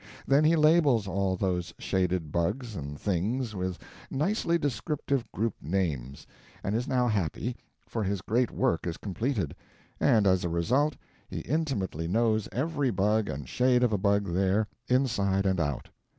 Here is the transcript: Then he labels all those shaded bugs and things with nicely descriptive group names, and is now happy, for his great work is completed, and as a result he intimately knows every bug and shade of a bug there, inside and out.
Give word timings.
Then 0.25 0.43
he 0.45 0.55
labels 0.55 1.07
all 1.07 1.35
those 1.35 1.75
shaded 1.77 2.31
bugs 2.31 2.75
and 2.75 2.99
things 2.99 3.53
with 3.55 3.77
nicely 4.09 4.57
descriptive 4.57 5.31
group 5.31 5.53
names, 5.61 6.25
and 6.63 6.73
is 6.73 6.87
now 6.87 7.07
happy, 7.07 7.55
for 7.87 8.03
his 8.03 8.21
great 8.23 8.49
work 8.49 8.87
is 8.87 8.97
completed, 8.97 9.55
and 9.99 10.25
as 10.25 10.43
a 10.43 10.49
result 10.49 10.95
he 11.29 11.41
intimately 11.41 12.07
knows 12.07 12.49
every 12.51 12.89
bug 12.89 13.29
and 13.29 13.47
shade 13.47 13.83
of 13.83 13.93
a 13.93 13.97
bug 13.99 14.25
there, 14.25 14.67
inside 14.89 15.45
and 15.45 15.59
out. 15.59 15.87